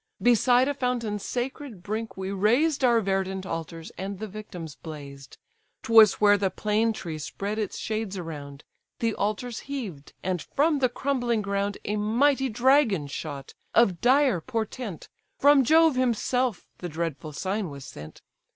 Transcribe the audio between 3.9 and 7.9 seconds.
and the victims blazed: 'Twas where the plane tree spread its